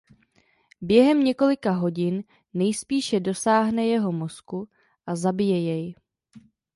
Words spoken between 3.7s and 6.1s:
jeho mozku a zabije jej.